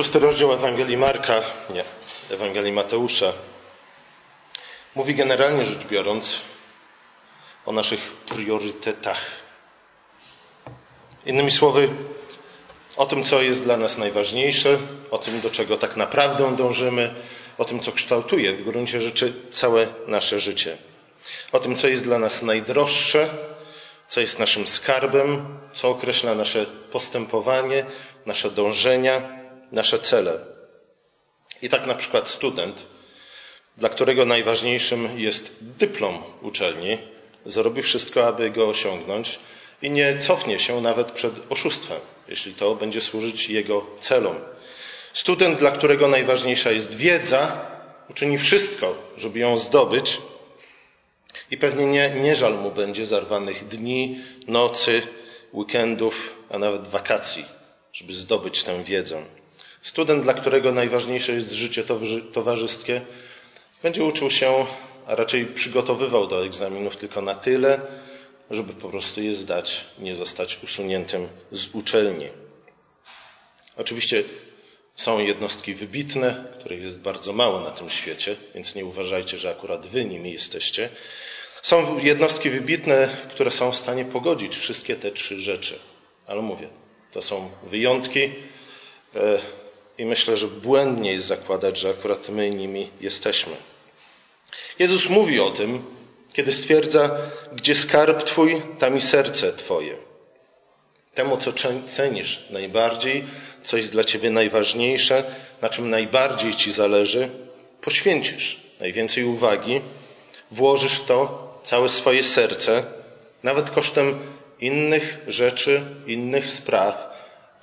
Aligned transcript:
Szósty 0.00 0.18
rozdział 0.18 0.52
Ewangelii 0.52 0.96
Marka, 0.96 1.42
nie, 1.74 1.84
Ewangelii 2.30 2.72
Mateusza, 2.72 3.32
mówi 4.94 5.14
generalnie 5.14 5.64
rzecz 5.64 5.86
biorąc 5.86 6.40
o 7.66 7.72
naszych 7.72 8.00
priorytetach. 8.12 9.20
Innymi 11.26 11.50
słowy, 11.50 11.88
o 12.96 13.06
tym, 13.06 13.24
co 13.24 13.42
jest 13.42 13.64
dla 13.64 13.76
nas 13.76 13.98
najważniejsze, 13.98 14.78
o 15.10 15.18
tym, 15.18 15.40
do 15.40 15.50
czego 15.50 15.76
tak 15.76 15.96
naprawdę 15.96 16.56
dążymy, 16.56 17.14
o 17.58 17.64
tym, 17.64 17.80
co 17.80 17.92
kształtuje 17.92 18.52
w 18.52 18.64
gruncie 18.64 19.00
rzeczy 19.00 19.32
całe 19.50 19.86
nasze 20.06 20.40
życie. 20.40 20.76
O 21.52 21.58
tym, 21.58 21.76
co 21.76 21.88
jest 21.88 22.04
dla 22.04 22.18
nas 22.18 22.42
najdroższe, 22.42 23.30
co 24.08 24.20
jest 24.20 24.38
naszym 24.38 24.66
skarbem, 24.66 25.58
co 25.72 25.90
określa 25.90 26.34
nasze 26.34 26.66
postępowanie, 26.92 27.84
nasze 28.26 28.50
dążenia, 28.50 29.39
nasze 29.72 29.98
cele. 29.98 30.38
I 31.62 31.68
tak 31.68 31.86
na 31.86 31.94
przykład 31.94 32.28
student, 32.28 32.82
dla 33.76 33.88
którego 33.88 34.24
najważniejszym 34.24 35.20
jest 35.20 35.64
dyplom 35.78 36.22
uczelni, 36.42 36.98
zrobi 37.46 37.82
wszystko, 37.82 38.26
aby 38.26 38.50
go 38.50 38.68
osiągnąć 38.68 39.38
i 39.82 39.90
nie 39.90 40.18
cofnie 40.18 40.58
się 40.58 40.80
nawet 40.80 41.10
przed 41.10 41.32
oszustwem, 41.50 42.00
jeśli 42.28 42.54
to 42.54 42.74
będzie 42.74 43.00
służyć 43.00 43.48
jego 43.48 43.86
celom. 44.00 44.36
Student, 45.12 45.58
dla 45.58 45.70
którego 45.70 46.08
najważniejsza 46.08 46.72
jest 46.72 46.94
wiedza, 46.94 47.66
uczyni 48.10 48.38
wszystko, 48.38 48.94
żeby 49.16 49.38
ją 49.38 49.58
zdobyć 49.58 50.18
i 51.50 51.56
pewnie 51.56 51.86
nie, 51.86 52.10
nie 52.10 52.36
żal 52.36 52.54
mu 52.54 52.70
będzie 52.70 53.06
zarwanych 53.06 53.68
dni, 53.68 54.20
nocy, 54.46 55.02
weekendów, 55.52 56.34
a 56.50 56.58
nawet 56.58 56.88
wakacji, 56.88 57.44
żeby 57.92 58.12
zdobyć 58.14 58.64
tę 58.64 58.84
wiedzę. 58.84 59.22
Student, 59.82 60.22
dla 60.22 60.34
którego 60.34 60.72
najważniejsze 60.72 61.32
jest 61.32 61.52
życie 61.52 61.84
towarzyskie, 62.32 63.00
będzie 63.82 64.04
uczył 64.04 64.30
się, 64.30 64.66
a 65.06 65.14
raczej 65.14 65.46
przygotowywał 65.46 66.26
do 66.26 66.44
egzaminów 66.44 66.96
tylko 66.96 67.22
na 67.22 67.34
tyle, 67.34 67.80
żeby 68.50 68.72
po 68.72 68.88
prostu 68.88 69.22
je 69.22 69.34
zdać, 69.34 69.84
nie 69.98 70.14
zostać 70.14 70.58
usuniętym 70.64 71.28
z 71.52 71.68
uczelni. 71.74 72.28
Oczywiście 73.76 74.24
są 74.94 75.18
jednostki 75.18 75.74
wybitne, 75.74 76.44
których 76.60 76.82
jest 76.82 77.02
bardzo 77.02 77.32
mało 77.32 77.60
na 77.60 77.70
tym 77.70 77.90
świecie, 77.90 78.36
więc 78.54 78.74
nie 78.74 78.84
uważajcie, 78.84 79.38
że 79.38 79.50
akurat 79.50 79.86
wy 79.86 80.04
nimi 80.04 80.32
jesteście. 80.32 80.88
Są 81.62 81.98
jednostki 81.98 82.50
wybitne, 82.50 83.16
które 83.30 83.50
są 83.50 83.72
w 83.72 83.76
stanie 83.76 84.04
pogodzić 84.04 84.56
wszystkie 84.56 84.96
te 84.96 85.10
trzy 85.10 85.40
rzeczy. 85.40 85.78
Ale 86.26 86.42
mówię, 86.42 86.68
to 87.12 87.22
są 87.22 87.50
wyjątki 87.62 88.20
e, 89.14 89.38
i 89.98 90.04
myślę, 90.04 90.36
że 90.36 90.48
błędnie 90.48 91.12
jest 91.12 91.26
zakładać, 91.26 91.78
że 91.78 91.90
akurat 91.90 92.28
my 92.28 92.50
nimi 92.50 92.90
jesteśmy. 93.00 93.52
Jezus 94.78 95.08
mówi 95.08 95.40
o 95.40 95.50
tym, 95.50 95.84
kiedy 96.32 96.52
stwierdza, 96.52 97.16
gdzie 97.52 97.74
skarb 97.74 98.24
Twój, 98.24 98.62
tam 98.78 98.96
i 98.96 99.00
serce 99.00 99.52
Twoje. 99.52 99.96
Temu, 101.14 101.36
co 101.36 101.52
cenisz 101.86 102.50
najbardziej, 102.50 103.24
co 103.62 103.76
jest 103.76 103.92
dla 103.92 104.04
Ciebie 104.04 104.30
najważniejsze, 104.30 105.24
na 105.62 105.68
czym 105.68 105.90
najbardziej 105.90 106.54
Ci 106.54 106.72
zależy, 106.72 107.28
poświęcisz 107.80 108.60
najwięcej 108.80 109.24
uwagi, 109.24 109.80
włożysz 110.50 111.00
to 111.00 111.50
całe 111.62 111.88
swoje 111.88 112.22
serce, 112.22 112.84
nawet 113.42 113.70
kosztem 113.70 114.18
innych 114.60 115.18
rzeczy, 115.26 115.82
innych 116.06 116.48
spraw, 116.48 117.10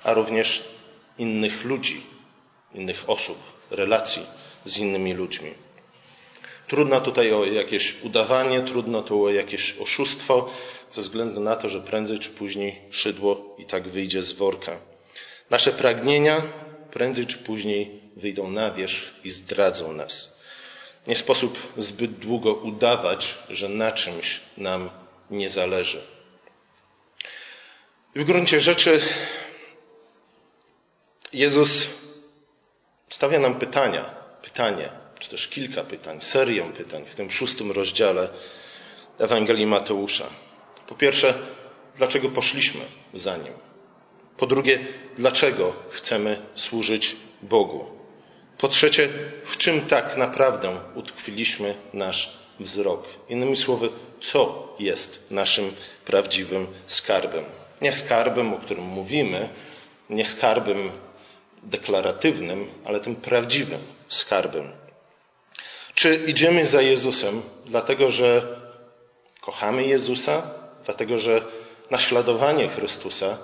a 0.02 0.14
również 0.14 0.64
innych 1.18 1.64
ludzi, 1.64 2.02
innych 2.74 3.10
osób, 3.10 3.38
relacji 3.70 4.26
z 4.64 4.76
innymi 4.76 5.14
ludźmi. 5.14 5.50
Trudno 6.68 7.00
tutaj 7.00 7.32
o 7.32 7.44
jakieś 7.44 8.02
udawanie, 8.02 8.60
trudno 8.60 9.02
tu 9.02 9.24
o 9.24 9.30
jakieś 9.30 9.78
oszustwo, 9.78 10.50
ze 10.90 11.00
względu 11.00 11.40
na 11.40 11.56
to, 11.56 11.68
że 11.68 11.80
prędzej 11.80 12.18
czy 12.18 12.30
później 12.30 12.80
szydło 12.90 13.56
i 13.58 13.64
tak 13.64 13.88
wyjdzie 13.88 14.22
z 14.22 14.32
worka. 14.32 14.80
Nasze 15.50 15.72
pragnienia 15.72 16.42
prędzej 16.90 17.26
czy 17.26 17.38
później 17.38 18.00
wyjdą 18.16 18.50
na 18.50 18.70
wierzch 18.70 19.24
i 19.24 19.30
zdradzą 19.30 19.92
nas. 19.92 20.38
Nie 21.06 21.16
sposób 21.16 21.72
zbyt 21.76 22.12
długo 22.12 22.54
udawać, 22.54 23.38
że 23.50 23.68
na 23.68 23.92
czymś 23.92 24.40
nam 24.56 24.90
nie 25.30 25.48
zależy. 25.48 26.00
W 28.16 28.24
gruncie 28.24 28.60
rzeczy 28.60 29.00
Jezus 31.32 31.86
stawia 33.08 33.38
nam 33.38 33.54
pytania, 33.54 34.10
pytanie, 34.42 34.90
czy 35.18 35.30
też 35.30 35.48
kilka 35.48 35.84
pytań, 35.84 36.20
serię 36.20 36.72
pytań 36.76 37.04
w 37.08 37.14
tym 37.14 37.30
szóstym 37.30 37.72
rozdziale 37.72 38.28
Ewangelii 39.18 39.66
Mateusza. 39.66 40.26
Po 40.86 40.94
pierwsze, 40.94 41.34
dlaczego 41.96 42.28
poszliśmy 42.28 42.80
za 43.14 43.36
Nim? 43.36 43.52
Po 44.36 44.46
drugie, 44.46 44.78
dlaczego 45.16 45.72
chcemy 45.90 46.38
służyć 46.54 47.16
Bogu? 47.42 47.86
Po 48.58 48.68
trzecie, 48.68 49.08
w 49.44 49.56
czym 49.56 49.80
tak 49.80 50.16
naprawdę 50.16 50.80
utkwiliśmy 50.94 51.74
nasz 51.92 52.38
wzrok? 52.60 53.04
Innymi 53.28 53.56
słowy, 53.56 53.88
co 54.20 54.68
jest 54.78 55.30
naszym 55.30 55.72
prawdziwym 56.04 56.66
skarbem? 56.86 57.44
Nie 57.80 57.92
skarbem, 57.92 58.54
o 58.54 58.58
którym 58.58 58.84
mówimy, 58.84 59.48
nie 60.10 60.24
skarbem 60.24 60.90
deklaratywnym, 61.62 62.70
ale 62.84 63.00
tym 63.00 63.16
prawdziwym 63.16 63.80
skarbem. 64.08 64.72
Czy 65.94 66.14
idziemy 66.26 66.64
za 66.66 66.82
Jezusem, 66.82 67.42
dlatego 67.66 68.10
że 68.10 68.58
kochamy 69.40 69.86
Jezusa, 69.86 70.42
dlatego 70.84 71.18
że 71.18 71.42
naśladowanie 71.90 72.68
Chrystusa 72.68 73.38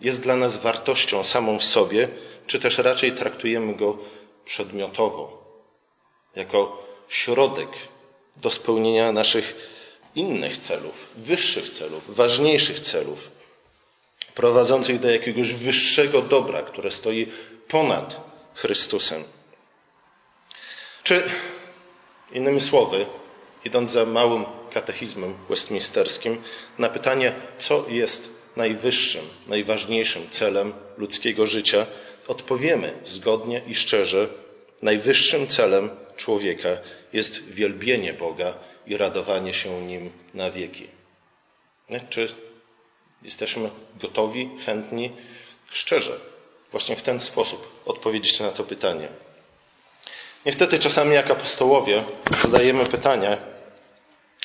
jest 0.00 0.22
dla 0.22 0.36
nas 0.36 0.58
wartością 0.58 1.24
samą 1.24 1.58
w 1.58 1.64
sobie, 1.64 2.08
czy 2.46 2.60
też 2.60 2.78
raczej 2.78 3.12
traktujemy 3.12 3.74
go 3.74 3.98
przedmiotowo, 4.44 5.44
jako 6.36 6.86
środek 7.08 7.68
do 8.36 8.50
spełnienia 8.50 9.12
naszych 9.12 9.56
innych 10.14 10.58
celów, 10.58 11.12
wyższych 11.16 11.70
celów, 11.70 12.16
ważniejszych 12.16 12.80
celów, 12.80 13.30
prowadzących 14.34 15.00
do 15.00 15.10
jakiegoś 15.10 15.52
wyższego 15.52 16.22
dobra, 16.22 16.62
które 16.62 16.90
stoi 16.90 17.26
ponad 17.68 18.20
Chrystusem. 18.54 19.24
Czy 21.02 21.22
innymi 22.32 22.60
słowy, 22.60 23.06
idąc 23.64 23.90
za 23.90 24.04
małym 24.04 24.44
katechizmem 24.72 25.34
westminsterskim, 25.48 26.42
na 26.78 26.88
pytanie, 26.88 27.34
co 27.58 27.84
jest 27.88 28.42
najwyższym, 28.56 29.22
najważniejszym 29.46 30.30
celem 30.30 30.72
ludzkiego 30.96 31.46
życia, 31.46 31.86
odpowiemy 32.28 32.92
zgodnie 33.04 33.62
i 33.66 33.74
szczerze, 33.74 34.28
najwyższym 34.82 35.48
celem 35.48 35.90
człowieka 36.16 36.68
jest 37.12 37.44
wielbienie 37.44 38.12
Boga 38.12 38.54
i 38.86 38.96
radowanie 38.96 39.54
się 39.54 39.80
nim 39.80 40.10
na 40.34 40.50
wieki. 40.50 40.86
Czy 42.10 42.28
jesteśmy 43.22 43.70
gotowi, 44.00 44.50
chętni, 44.66 45.12
szczerze, 45.72 46.20
właśnie 46.70 46.96
w 46.96 47.02
ten 47.02 47.20
sposób 47.20 47.82
odpowiedzieć 47.86 48.40
na 48.40 48.50
to 48.50 48.64
pytanie? 48.64 49.08
Niestety 50.46 50.78
czasami 50.78 51.14
jak 51.14 51.30
apostołowie 51.30 52.04
zadajemy 52.42 52.86
pytanie, 52.86 53.36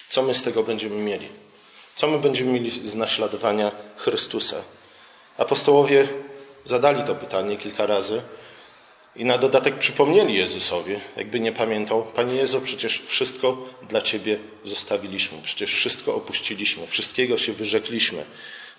co 0.10 0.22
my 0.22 0.34
z 0.34 0.44
tego 0.44 0.64
będziemy 0.64 0.96
mieli? 0.96 1.28
Co 1.96 2.08
my 2.08 2.20
będziemy 2.20 2.52
mieli 2.52 2.72
z 2.72 2.96
naśladowania 2.96 3.72
Chrystusa? 3.98 4.56
Apostołowie 5.38 6.08
zadali 6.66 7.04
to 7.04 7.16
pytanie 7.16 7.58
kilka 7.58 7.86
razy 7.86 8.22
i 9.16 9.26
na 9.26 9.38
dodatek 9.38 9.78
przypomnieli 9.78 10.34
Jezusowi, 10.34 11.00
jakby 11.18 11.40
nie 11.40 11.52
pamiętał, 11.52 12.04
Panie 12.04 12.36
Jezu, 12.36 12.62
przecież 12.62 13.02
wszystko 13.06 13.58
dla 13.90 14.02
Ciebie 14.02 14.38
zostawiliśmy, 14.66 15.38
przecież 15.44 15.74
wszystko 15.74 16.16
opuściliśmy, 16.16 16.88
wszystkiego 16.88 17.38
się 17.38 17.54
wyrzekliśmy. 17.54 18.26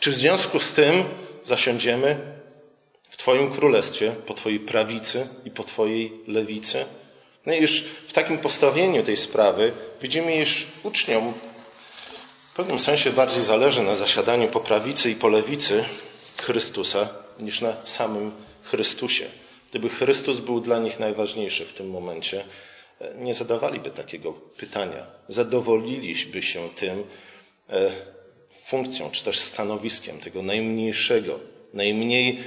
Czy 0.01 0.11
w 0.11 0.15
związku 0.15 0.61
z 0.61 0.73
tym 0.73 1.05
zasiądziemy 1.43 2.17
w 3.15 3.17
Twoim 3.17 3.51
królestwie, 3.51 4.13
po 4.27 4.35
Twojej 4.35 4.61
prawicy 4.61 5.27
i 5.45 5.51
po 5.51 5.65
Twojej 5.65 6.13
lewicy? 6.27 6.85
No 7.47 7.55
i 7.55 7.61
już 7.61 7.85
w 8.09 8.13
takim 8.13 8.39
postawieniu 8.39 9.03
tej 9.03 9.17
sprawy 9.17 9.73
widzimy, 10.03 10.37
iż 10.37 10.67
uczniom 10.83 11.33
w 12.53 12.57
pewnym 12.57 12.79
sensie 12.79 13.11
bardziej 13.11 13.43
zależy 13.43 13.83
na 13.83 13.97
zasiadaniu 13.97 14.49
po 14.49 14.61
prawicy 14.61 15.11
i 15.11 15.15
po 15.15 15.29
lewicy 15.29 15.85
Chrystusa 16.37 17.09
niż 17.41 17.61
na 17.61 17.77
samym 17.85 18.33
Chrystusie. 18.63 19.25
Gdyby 19.71 19.89
Chrystus 19.89 20.41
był 20.41 20.61
dla 20.61 20.79
nich 20.79 20.99
najważniejszy 20.99 21.65
w 21.65 21.73
tym 21.73 21.91
momencie, 21.91 22.45
nie 23.19 23.35
zadawaliby 23.35 23.91
takiego 23.91 24.33
pytania. 24.33 25.07
Zadowoliliby 25.29 26.43
się 26.43 26.69
tym 26.77 27.05
e, 27.71 27.91
funkcją 28.65 29.11
czy 29.11 29.25
też 29.25 29.39
stanowiskiem 29.39 30.19
tego 30.19 30.43
najmniejszego, 30.43 31.39
najmniej 31.75 32.39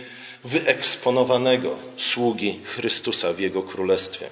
wyeksponowanego 0.48 1.78
sługi 1.98 2.62
Chrystusa 2.66 3.34
w 3.34 3.40
Jego 3.40 3.64
Królestwie. 3.64 4.30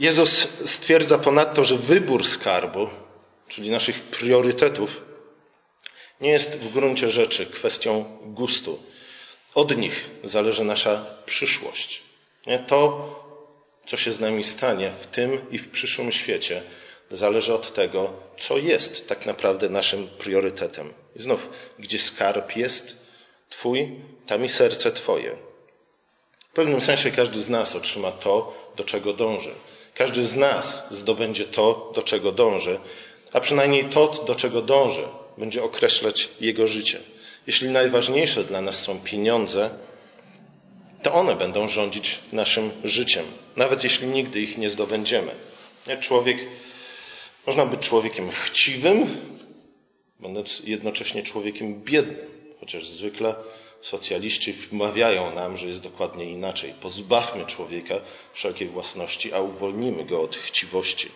Jezus 0.00 0.46
stwierdza 0.64 1.18
ponadto, 1.18 1.64
że 1.64 1.76
wybór 1.76 2.24
skarbu, 2.24 2.88
czyli 3.48 3.70
naszych 3.70 4.02
priorytetów, 4.02 4.90
nie 6.20 6.30
jest 6.30 6.58
w 6.58 6.72
gruncie 6.72 7.10
rzeczy 7.10 7.46
kwestią 7.46 8.04
gustu. 8.24 8.82
Od 9.54 9.76
nich 9.76 10.10
zależy 10.24 10.64
nasza 10.64 11.06
przyszłość. 11.26 12.02
To, 12.66 13.10
co 13.86 13.96
się 13.96 14.12
z 14.12 14.20
nami 14.20 14.44
stanie 14.44 14.92
w 15.00 15.06
tym 15.06 15.50
i 15.50 15.58
w 15.58 15.70
przyszłym 15.70 16.12
świecie, 16.12 16.62
zależy 17.10 17.54
od 17.54 17.74
tego, 17.74 18.12
co 18.38 18.58
jest 18.58 19.08
tak 19.08 19.26
naprawdę 19.26 19.68
naszym 19.68 20.08
priorytetem. 20.08 20.92
I 21.16 21.22
znów, 21.22 21.48
gdzie 21.78 21.98
skarb 21.98 22.56
jest 22.56 23.06
Twój, 23.50 24.00
tam 24.26 24.44
i 24.44 24.48
serce 24.48 24.92
Twoje. 24.92 25.36
W 26.50 26.52
pewnym 26.54 26.80
sensie 26.80 27.10
każdy 27.10 27.42
z 27.42 27.48
nas 27.48 27.76
otrzyma 27.76 28.10
to, 28.10 28.54
do 28.76 28.84
czego 28.84 29.12
dąży. 29.12 29.54
Każdy 29.94 30.26
z 30.26 30.36
nas 30.36 30.86
zdobędzie 30.90 31.44
to, 31.44 31.92
do 31.94 32.02
czego 32.02 32.32
dąży, 32.32 32.78
a 33.32 33.40
przynajmniej 33.40 33.84
to, 33.84 34.06
do 34.26 34.34
czego 34.34 34.62
dąży, 34.62 35.08
będzie 35.38 35.62
określać 35.62 36.28
jego 36.40 36.68
życie. 36.68 36.98
Jeśli 37.46 37.68
najważniejsze 37.68 38.44
dla 38.44 38.60
nas 38.60 38.82
są 38.82 39.00
pieniądze, 39.00 39.70
to 41.02 41.14
one 41.14 41.36
będą 41.36 41.68
rządzić 41.68 42.18
naszym 42.32 42.70
życiem, 42.84 43.24
nawet 43.56 43.84
jeśli 43.84 44.06
nigdy 44.06 44.40
ich 44.40 44.58
nie 44.58 44.70
zdobędziemy. 44.70 45.32
Człowiek, 46.00 46.38
można 47.46 47.66
być 47.66 47.80
człowiekiem 47.80 48.30
chciwym, 48.30 49.06
będąc 50.20 50.62
jednocześnie 50.64 51.22
człowiekiem 51.22 51.82
biednym, 51.82 52.26
chociaż 52.60 52.86
zwykle 52.86 53.34
socjaliści 53.80 54.52
wmawiają 54.52 55.34
nam, 55.34 55.56
że 55.56 55.66
jest 55.66 55.82
dokładnie 55.82 56.24
inaczej. 56.24 56.74
Pozbawmy 56.80 57.46
człowieka 57.46 57.94
wszelkiej 58.32 58.68
własności, 58.68 59.32
a 59.34 59.40
uwolnimy 59.40 60.04
go 60.04 60.20
od 60.20 60.36
chciwości. 60.36 61.08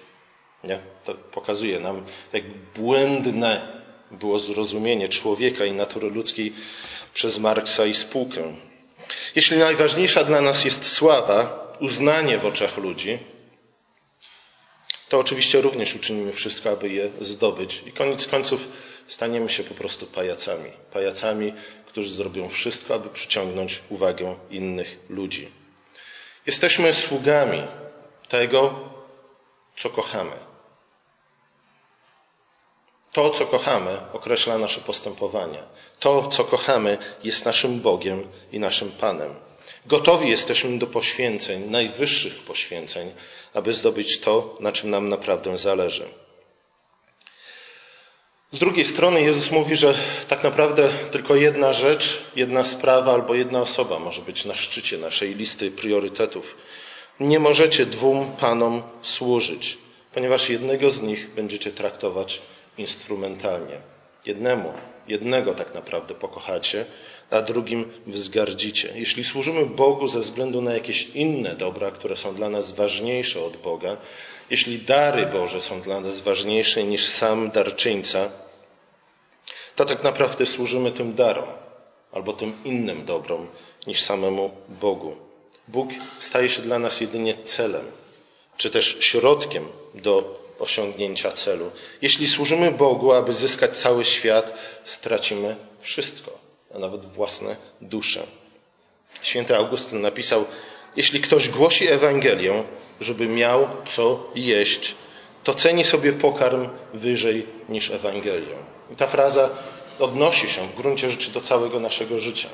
Nie? 0.64 0.78
To 1.04 1.14
pokazuje 1.14 1.80
nam, 1.80 2.04
jak 2.32 2.44
błędne 2.74 3.82
było 4.10 4.38
zrozumienie 4.38 5.08
człowieka 5.08 5.64
i 5.64 5.72
natury 5.72 6.10
ludzkiej 6.10 6.52
przez 7.14 7.38
Marksa 7.38 7.86
i 7.86 7.94
spółkę. 7.94 8.54
Jeśli 9.36 9.58
najważniejsza 9.58 10.24
dla 10.24 10.40
nas 10.40 10.64
jest 10.64 10.84
sława, 10.84 11.66
uznanie 11.80 12.38
w 12.38 12.46
oczach 12.46 12.78
ludzi, 12.78 13.18
to 15.10 15.18
oczywiście 15.18 15.60
również 15.60 15.94
uczynimy 15.94 16.32
wszystko, 16.32 16.70
aby 16.70 16.88
je 16.88 17.08
zdobyć. 17.20 17.82
I 17.86 17.92
koniec 17.92 18.26
końców 18.26 18.68
staniemy 19.06 19.50
się 19.50 19.64
po 19.64 19.74
prostu 19.74 20.06
pajacami. 20.06 20.70
Pajacami, 20.92 21.52
którzy 21.86 22.12
zrobią 22.12 22.48
wszystko, 22.48 22.94
aby 22.94 23.08
przyciągnąć 23.08 23.82
uwagę 23.88 24.36
innych 24.50 24.98
ludzi. 25.08 25.48
Jesteśmy 26.46 26.92
sługami 26.92 27.62
tego, 28.28 28.74
co 29.76 29.90
kochamy. 29.90 30.36
To, 33.12 33.30
co 33.30 33.46
kochamy, 33.46 33.98
określa 34.12 34.58
nasze 34.58 34.80
postępowanie. 34.80 35.62
To, 36.00 36.28
co 36.28 36.44
kochamy, 36.44 36.98
jest 37.24 37.44
naszym 37.44 37.80
Bogiem 37.80 38.28
i 38.52 38.58
naszym 38.58 38.90
Panem. 38.90 39.34
Gotowi 39.86 40.30
jesteśmy 40.30 40.78
do 40.78 40.86
poświęceń, 40.86 41.70
najwyższych 41.70 42.34
poświęceń, 42.34 43.10
aby 43.54 43.74
zdobyć 43.74 44.20
to, 44.20 44.56
na 44.60 44.72
czym 44.72 44.90
nam 44.90 45.08
naprawdę 45.08 45.56
zależy. 45.56 46.04
Z 48.50 48.58
drugiej 48.58 48.84
strony 48.84 49.22
Jezus 49.22 49.50
mówi, 49.50 49.76
że 49.76 49.94
tak 50.28 50.42
naprawdę 50.42 50.88
tylko 51.10 51.34
jedna 51.34 51.72
rzecz, 51.72 52.22
jedna 52.36 52.64
sprawa 52.64 53.12
albo 53.12 53.34
jedna 53.34 53.60
osoba 53.60 53.98
może 53.98 54.22
być 54.22 54.44
na 54.44 54.54
szczycie 54.54 54.98
naszej 54.98 55.34
listy 55.34 55.70
priorytetów. 55.70 56.56
Nie 57.20 57.38
możecie 57.38 57.86
dwóm 57.86 58.32
panom 58.40 58.82
służyć, 59.02 59.78
ponieważ 60.14 60.48
jednego 60.48 60.90
z 60.90 61.02
nich 61.02 61.30
będziecie 61.34 61.70
traktować 61.70 62.40
instrumentalnie. 62.78 63.80
Jednemu, 64.26 64.72
jednego 65.08 65.54
tak 65.54 65.74
naprawdę 65.74 66.14
pokochacie, 66.14 66.84
a 67.30 67.42
drugim 67.42 67.92
wzgardzicie. 68.06 68.92
Jeśli 68.94 69.24
służymy 69.24 69.66
Bogu 69.66 70.06
ze 70.08 70.20
względu 70.20 70.62
na 70.62 70.74
jakieś 70.74 71.08
inne 71.08 71.54
dobra, 71.54 71.90
które 71.90 72.16
są 72.16 72.34
dla 72.34 72.50
nas 72.50 72.72
ważniejsze 72.72 73.44
od 73.44 73.56
Boga, 73.56 73.96
jeśli 74.50 74.78
dary 74.78 75.26
Boże 75.26 75.60
są 75.60 75.80
dla 75.80 76.00
nas 76.00 76.20
ważniejsze 76.20 76.84
niż 76.84 77.08
sam 77.08 77.50
darczyńca, 77.50 78.28
to 79.76 79.84
tak 79.84 80.02
naprawdę 80.02 80.46
służymy 80.46 80.92
tym 80.92 81.14
darom 81.14 81.48
albo 82.12 82.32
tym 82.32 82.52
innym 82.64 83.04
dobrom 83.04 83.46
niż 83.86 84.00
samemu 84.00 84.50
Bogu. 84.68 85.16
Bóg 85.68 85.90
staje 86.18 86.48
się 86.48 86.62
dla 86.62 86.78
nas 86.78 87.00
jedynie 87.00 87.34
celem, 87.34 87.84
czy 88.56 88.70
też 88.70 88.96
środkiem 89.00 89.68
do 89.94 90.39
osiągnięcia 90.60 91.32
celu. 91.32 91.70
Jeśli 92.02 92.26
służymy 92.26 92.70
Bogu, 92.70 93.12
aby 93.12 93.32
zyskać 93.32 93.78
cały 93.78 94.04
świat, 94.04 94.54
stracimy 94.84 95.56
wszystko, 95.80 96.38
a 96.74 96.78
nawet 96.78 97.06
własne 97.06 97.56
dusze. 97.80 98.26
Święty 99.22 99.56
Augustyn 99.56 100.00
napisał: 100.00 100.44
Jeśli 100.96 101.20
ktoś 101.20 101.48
głosi 101.48 101.88
Ewangelię, 101.88 102.64
żeby 103.00 103.26
miał 103.26 103.68
co 103.86 104.30
jeść, 104.34 104.94
to 105.44 105.54
ceni 105.54 105.84
sobie 105.84 106.12
pokarm 106.12 106.68
wyżej 106.94 107.46
niż 107.68 107.90
Ewangelię. 107.90 108.56
I 108.92 108.96
ta 108.96 109.06
fraza 109.06 109.50
odnosi 109.98 110.48
się 110.50 110.68
w 110.68 110.74
gruncie 110.74 111.10
rzeczy 111.10 111.30
do 111.30 111.40
całego 111.40 111.80
naszego 111.80 112.18
życia. 112.18 112.48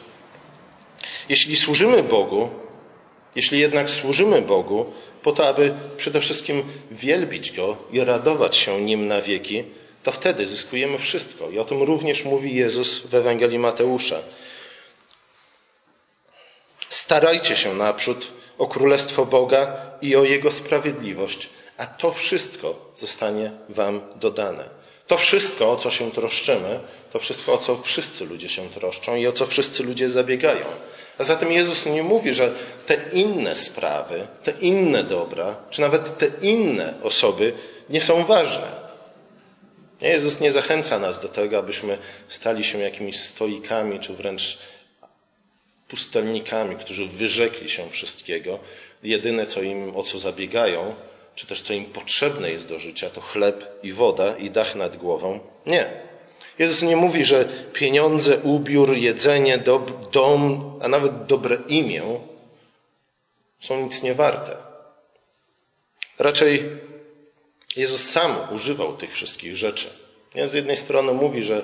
Jeśli 1.28 1.56
służymy 1.56 2.02
Bogu, 2.02 2.50
jeśli 3.36 3.60
jednak 3.60 3.90
służymy 3.90 4.42
Bogu 4.42 4.92
po 5.22 5.32
to, 5.32 5.48
aby 5.48 5.74
przede 5.96 6.20
wszystkim 6.20 6.62
wielbić 6.90 7.52
Go 7.52 7.76
i 7.92 8.00
radować 8.00 8.56
się 8.56 8.80
Nim 8.80 9.08
na 9.08 9.22
wieki, 9.22 9.64
to 10.02 10.12
wtedy 10.12 10.46
zyskujemy 10.46 10.98
wszystko. 10.98 11.50
I 11.50 11.58
o 11.58 11.64
tym 11.64 11.82
również 11.82 12.24
mówi 12.24 12.54
Jezus 12.54 12.98
w 12.98 13.14
Ewangelii 13.14 13.58
Mateusza. 13.58 14.16
Starajcie 16.90 17.56
się 17.56 17.74
naprzód 17.74 18.28
o 18.58 18.66
Królestwo 18.66 19.26
Boga 19.26 19.76
i 20.02 20.16
o 20.16 20.24
Jego 20.24 20.50
sprawiedliwość, 20.50 21.48
a 21.76 21.86
to 21.86 22.12
wszystko 22.12 22.92
zostanie 22.96 23.50
Wam 23.68 24.00
dodane. 24.16 24.85
To 25.06 25.16
wszystko, 25.18 25.72
o 25.72 25.76
co 25.76 25.90
się 25.90 26.10
troszczymy, 26.10 26.80
to 27.12 27.18
wszystko, 27.18 27.52
o 27.52 27.58
co 27.58 27.82
wszyscy 27.82 28.24
ludzie 28.24 28.48
się 28.48 28.70
troszczą 28.70 29.16
i 29.16 29.26
o 29.26 29.32
co 29.32 29.46
wszyscy 29.46 29.82
ludzie 29.82 30.08
zabiegają. 30.08 30.66
A 31.18 31.24
zatem 31.24 31.52
Jezus 31.52 31.86
nie 31.86 32.02
mówi, 32.02 32.34
że 32.34 32.52
te 32.86 32.96
inne 33.12 33.54
sprawy, 33.54 34.26
te 34.42 34.50
inne 34.50 35.04
dobra, 35.04 35.56
czy 35.70 35.80
nawet 35.80 36.18
te 36.18 36.26
inne 36.42 36.94
osoby 37.02 37.52
nie 37.88 38.00
są 38.00 38.24
ważne. 38.24 38.86
Jezus 40.00 40.40
nie 40.40 40.52
zachęca 40.52 40.98
nas 40.98 41.20
do 41.20 41.28
tego, 41.28 41.58
abyśmy 41.58 41.98
stali 42.28 42.64
się 42.64 42.78
jakimiś 42.78 43.20
stoikami, 43.20 44.00
czy 44.00 44.14
wręcz 44.14 44.58
pustelnikami, 45.88 46.76
którzy 46.76 47.06
wyrzekli 47.06 47.68
się 47.68 47.90
wszystkiego. 47.90 48.58
Jedyne, 49.02 49.46
co 49.46 49.62
im, 49.62 49.96
o 49.96 50.02
co 50.02 50.18
zabiegają, 50.18 50.94
czy 51.36 51.46
też 51.46 51.60
co 51.60 51.72
im 51.72 51.84
potrzebne 51.84 52.50
jest 52.50 52.68
do 52.68 52.78
życia, 52.78 53.10
to 53.10 53.20
chleb 53.20 53.78
i 53.82 53.92
woda 53.92 54.36
i 54.36 54.50
dach 54.50 54.74
nad 54.74 54.96
głową. 54.96 55.40
Nie. 55.66 55.90
Jezus 56.58 56.82
nie 56.82 56.96
mówi, 56.96 57.24
że 57.24 57.44
pieniądze, 57.72 58.38
ubiór, 58.38 58.96
jedzenie, 58.96 59.58
dom, 60.12 60.72
a 60.82 60.88
nawet 60.88 61.26
dobre 61.26 61.58
imię 61.68 62.20
są 63.60 63.84
nic 63.84 64.02
nie 64.02 64.14
warte. 64.14 64.56
Raczej 66.18 66.62
Jezus 67.76 68.10
sam 68.10 68.36
używał 68.54 68.96
tych 68.96 69.12
wszystkich 69.12 69.56
rzeczy. 69.56 69.90
Z 70.44 70.54
jednej 70.54 70.76
strony 70.76 71.12
mówi, 71.12 71.42
że 71.42 71.62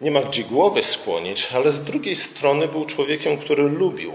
nie 0.00 0.10
ma 0.10 0.22
gdzie 0.22 0.44
głowy 0.44 0.82
skłonić, 0.82 1.48
ale 1.54 1.72
z 1.72 1.84
drugiej 1.84 2.16
strony 2.16 2.68
był 2.68 2.84
człowiekiem, 2.84 3.38
który 3.38 3.62
lubił 3.62 4.12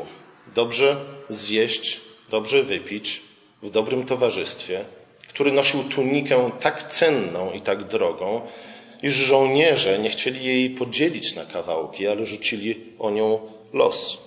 dobrze 0.56 1.06
zjeść, 1.30 2.02
dobrze 2.30 2.64
wypić, 2.64 3.22
w 3.64 3.70
dobrym 3.70 4.06
towarzystwie, 4.06 4.86
który 5.28 5.52
nosił 5.52 5.84
tunikę 5.84 6.52
tak 6.60 6.84
cenną 6.84 7.52
i 7.52 7.62
tak 7.62 7.84
drogą, 7.84 8.42
iż 9.04 9.14
żołnierze 9.14 10.00
nie 10.00 10.10
chcieli 10.10 10.46
jej 10.46 10.70
podzielić 10.70 11.36
na 11.36 11.46
kawałki, 11.46 12.08
ale 12.08 12.26
rzucili 12.26 12.80
o 13.00 13.12
nią 13.12 13.40
los. 13.74 14.18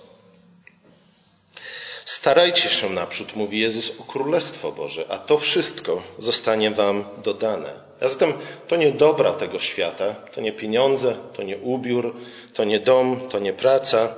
Starajcie 2.05 2.69
się 2.69 2.89
naprzód, 2.89 3.35
mówi 3.35 3.59
Jezus, 3.59 3.99
o 3.99 4.03
Królestwo 4.03 4.71
Boże, 4.71 5.05
a 5.09 5.17
to 5.17 5.37
wszystko 5.37 6.03
zostanie 6.19 6.71
Wam 6.71 7.03
dodane. 7.23 7.73
A 8.01 8.07
zatem 8.07 8.33
to 8.67 8.75
nie 8.75 8.91
dobra 8.91 9.33
tego 9.33 9.59
świata, 9.59 10.15
to 10.33 10.41
nie 10.41 10.51
pieniądze, 10.51 11.15
to 11.35 11.43
nie 11.43 11.57
ubiór, 11.57 12.15
to 12.53 12.63
nie 12.63 12.79
dom, 12.79 13.29
to 13.29 13.39
nie 13.39 13.53
praca, 13.53 14.15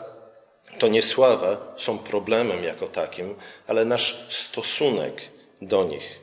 to 0.79 0.88
nie 0.88 1.01
sława 1.01 1.57
są 1.77 1.98
problemem 1.98 2.63
jako 2.63 2.88
takim, 2.88 3.36
ale 3.67 3.86
nasz 3.86 4.27
stosunek 4.29 5.21
do 5.62 5.83
nich. 5.83 6.19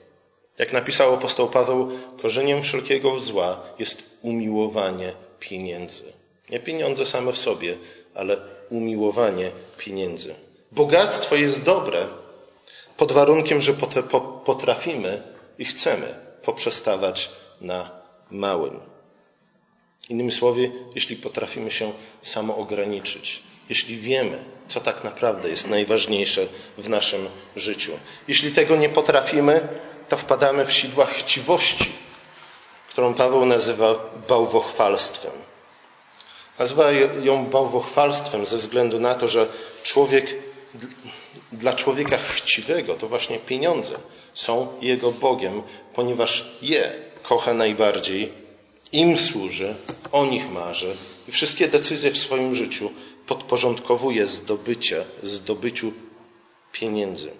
Jak 0.58 0.72
napisał 0.72 1.14
apostoł 1.14 1.48
Paweł, 1.48 1.90
korzeniem 2.22 2.62
wszelkiego 2.62 3.20
zła 3.20 3.60
jest 3.78 4.18
umiłowanie 4.22 5.12
pieniędzy. 5.40 6.04
Nie 6.50 6.60
pieniądze 6.60 7.06
same 7.06 7.32
w 7.32 7.38
sobie, 7.38 7.76
ale 8.14 8.36
umiłowanie 8.70 9.50
pieniędzy. 9.78 10.34
Bogactwo 10.72 11.36
jest 11.36 11.64
dobre 11.64 12.08
pod 12.96 13.12
warunkiem, 13.12 13.60
że 13.60 13.74
potrafimy 14.44 15.22
i 15.58 15.64
chcemy 15.64 16.14
poprzestawać 16.42 17.30
na 17.60 17.90
małym. 18.30 18.80
Innymi 20.08 20.32
słowy, 20.32 20.70
jeśli 20.94 21.16
potrafimy 21.16 21.70
się 21.70 21.92
samo 22.22 22.56
ograniczyć, 22.56 23.42
jeśli 23.68 23.96
wiemy, 23.96 24.44
co 24.68 24.80
tak 24.80 25.04
naprawdę 25.04 25.48
jest 25.48 25.68
najważniejsze 25.68 26.46
w 26.78 26.88
naszym 26.88 27.28
życiu. 27.56 27.92
Jeśli 28.28 28.52
tego 28.52 28.76
nie 28.76 28.88
potrafimy, 28.88 29.68
to 30.08 30.16
wpadamy 30.16 30.64
w 30.64 30.72
sidła 30.72 31.06
chciwości, 31.06 31.92
którą 32.90 33.14
Paweł 33.14 33.46
nazywa 33.46 33.94
bałwochwalstwem. 34.28 35.32
Nazywa 36.58 36.92
ją 37.22 37.46
bałwochwalstwem 37.46 38.46
ze 38.46 38.56
względu 38.56 39.00
na 39.00 39.14
to, 39.14 39.28
że 39.28 39.46
człowiek, 39.82 40.34
dla 41.52 41.72
człowieka 41.72 42.18
chciwego 42.18 42.94
to 42.94 43.08
właśnie 43.08 43.38
pieniądze 43.38 43.98
są 44.34 44.68
jego 44.80 45.12
Bogiem, 45.12 45.62
ponieważ 45.94 46.58
je 46.62 46.92
kocha 47.22 47.54
najbardziej, 47.54 48.32
im 48.92 49.18
służy, 49.18 49.74
o 50.12 50.26
nich 50.26 50.50
marzy 50.50 50.96
i 51.28 51.32
wszystkie 51.32 51.68
decyzje 51.68 52.10
w 52.10 52.18
swoim 52.18 52.54
życiu 52.54 52.90
podporządkowuje 53.26 54.26
zdobycie, 54.26 55.04
zdobyciu 55.22 55.92
pieniędzy. 56.72 57.30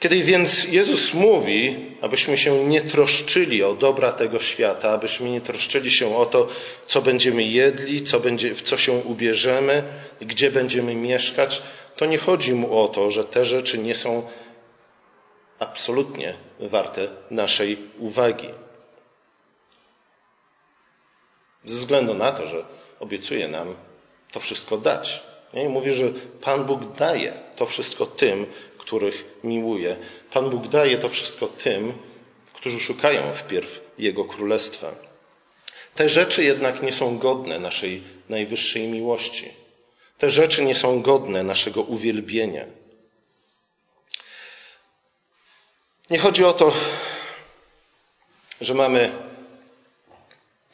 Kiedy 0.00 0.22
więc 0.22 0.64
Jezus 0.64 1.14
mówi, 1.14 1.76
abyśmy 2.00 2.38
się 2.38 2.64
nie 2.64 2.82
troszczyli 2.82 3.62
o 3.62 3.74
dobra 3.74 4.12
tego 4.12 4.38
świata, 4.38 4.90
abyśmy 4.90 5.30
nie 5.30 5.40
troszczyli 5.40 5.90
się 5.90 6.16
o 6.16 6.26
to, 6.26 6.48
co 6.86 7.02
będziemy 7.02 7.42
jedli, 7.42 8.02
co 8.02 8.20
będzie, 8.20 8.54
w 8.54 8.62
co 8.62 8.76
się 8.76 8.92
ubierzemy, 8.92 9.82
gdzie 10.20 10.50
będziemy 10.50 10.94
mieszkać, 10.94 11.62
to 11.96 12.06
nie 12.06 12.18
chodzi 12.18 12.54
mu 12.54 12.78
o 12.82 12.88
to, 12.88 13.10
że 13.10 13.24
te 13.24 13.44
rzeczy 13.44 13.78
nie 13.78 13.94
są 13.94 14.22
absolutnie 15.58 16.34
warte 16.60 17.08
naszej 17.30 17.78
uwagi. 17.98 18.48
Ze 21.64 21.76
względu 21.76 22.14
na 22.14 22.32
to, 22.32 22.46
że 22.46 22.64
obiecuje 23.00 23.48
nam 23.48 23.74
to 24.32 24.40
wszystko 24.40 24.78
dać. 24.78 25.22
I 25.54 25.68
mówi, 25.68 25.92
że 25.92 26.12
Pan 26.40 26.64
Bóg 26.64 26.96
daje 26.96 27.32
to 27.56 27.66
wszystko 27.66 28.06
tym, 28.06 28.46
których 28.78 29.24
miłuje. 29.44 29.96
Pan 30.32 30.50
Bóg 30.50 30.68
daje 30.68 30.98
to 30.98 31.08
wszystko 31.08 31.46
tym, 31.46 31.92
którzy 32.52 32.80
szukają 32.80 33.32
wpierw 33.32 33.80
Jego 33.98 34.24
Królestwa. 34.24 34.94
Te 35.94 36.08
rzeczy 36.08 36.44
jednak 36.44 36.82
nie 36.82 36.92
są 36.92 37.18
godne 37.18 37.58
naszej 37.58 38.02
najwyższej 38.28 38.88
miłości. 38.88 39.50
Te 40.18 40.30
rzeczy 40.30 40.64
nie 40.64 40.74
są 40.74 41.02
godne 41.02 41.42
naszego 41.42 41.82
uwielbienia. 41.82 42.64
Nie 46.10 46.18
chodzi 46.18 46.44
o 46.44 46.52
to, 46.52 46.72
że 48.60 48.74
mamy 48.74 49.12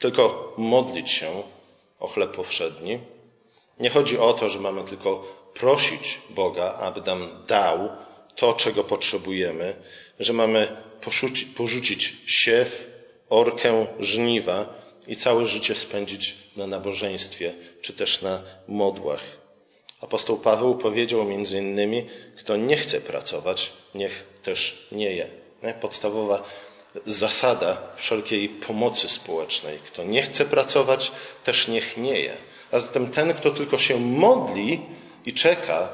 tylko 0.01 0.53
modlić 0.57 1.11
się 1.11 1.43
o 1.99 2.07
chleb 2.07 2.31
powszedni. 2.31 2.99
Nie 3.79 3.89
chodzi 3.89 4.17
o 4.17 4.33
to, 4.33 4.49
że 4.49 4.59
mamy 4.59 4.83
tylko 4.83 5.23
prosić 5.53 6.19
Boga, 6.29 6.73
aby 6.73 7.01
nam 7.01 7.43
dał 7.47 7.89
to, 8.35 8.53
czego 8.53 8.83
potrzebujemy, 8.83 9.75
że 10.19 10.33
mamy 10.33 10.67
porzucić, 11.55 12.13
siew, 12.25 12.87
orkę, 13.29 13.85
żniwa 13.99 14.65
i 15.07 15.15
całe 15.15 15.45
życie 15.45 15.75
spędzić 15.75 16.35
na 16.57 16.67
nabożeństwie 16.67 17.53
czy 17.81 17.93
też 17.93 18.21
na 18.21 18.41
modłach. 18.67 19.21
Apostoł 20.01 20.37
Paweł 20.37 20.75
powiedział 20.75 21.23
między 21.23 21.57
innymi, 21.57 22.09
kto 22.37 22.57
nie 22.57 22.77
chce 22.77 23.01
pracować, 23.01 23.71
niech 23.95 24.23
też 24.43 24.87
nie 24.91 25.11
je. 25.11 25.27
Podstawowa 25.81 26.43
zasada 27.05 27.77
wszelkiej 27.95 28.49
pomocy 28.49 29.09
społecznej. 29.09 29.79
Kto 29.85 30.03
nie 30.03 30.21
chce 30.21 30.45
pracować, 30.45 31.11
też 31.43 31.67
niech 31.67 31.97
nie 31.97 32.19
je. 32.19 32.33
A 32.71 32.79
zatem 32.79 33.07
ten, 33.07 33.33
kto 33.33 33.51
tylko 33.51 33.77
się 33.77 33.99
modli 33.99 34.81
i 35.25 35.33
czeka, 35.33 35.89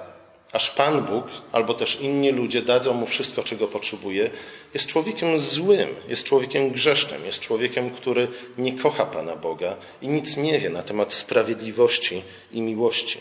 aż 0.51 0.71
Pan 0.71 1.05
Bóg 1.05 1.25
albo 1.51 1.73
też 1.73 2.01
inni 2.01 2.31
ludzie 2.31 2.61
dadzą 2.61 2.93
mu 2.93 3.05
wszystko, 3.07 3.43
czego 3.43 3.67
potrzebuje, 3.67 4.29
jest 4.73 4.87
człowiekiem 4.87 5.39
złym, 5.39 5.95
jest 6.07 6.23
człowiekiem 6.23 6.71
grzesznym, 6.71 7.25
jest 7.25 7.39
człowiekiem, 7.39 7.91
który 7.91 8.27
nie 8.57 8.73
kocha 8.73 9.05
Pana 9.05 9.35
Boga 9.35 9.75
i 10.01 10.07
nic 10.07 10.37
nie 10.37 10.59
wie 10.59 10.69
na 10.69 10.83
temat 10.83 11.13
sprawiedliwości 11.13 12.21
i 12.51 12.61
miłości. 12.61 13.19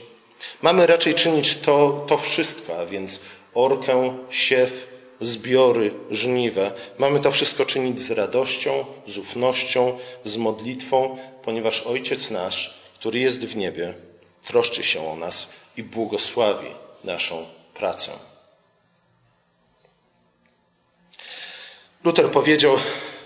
Mamy 0.63 0.87
raczej 0.87 1.15
czynić 1.15 1.55
to, 1.55 2.05
to 2.09 2.19
wszystko, 2.19 2.79
a 2.79 2.87
więc 2.87 3.21
orkę, 3.55 4.19
siew, 4.31 4.87
zbiory, 5.21 5.95
żniwa. 6.11 6.71
Mamy 6.99 7.21
to 7.21 7.33
wszystko 7.33 7.65
czynić 7.65 8.01
z 8.01 8.11
radością, 8.11 8.85
z 9.07 9.19
ufnością, 9.19 9.99
z 10.25 10.37
modlitwą, 10.37 11.19
ponieważ 11.43 11.83
Ojciec 11.83 12.31
nasz, 12.31 12.75
który 12.95 13.19
jest 13.19 13.45
w 13.45 13.57
niebie, 13.57 13.95
troszczy 14.45 14.85
się 14.85 15.11
o 15.11 15.17
nas 15.17 15.53
i 15.77 15.83
błogosławi 15.83 16.71
naszą 17.05 17.47
pracę. 17.75 18.13
Luther 22.05 22.31
powiedział, 22.31 22.77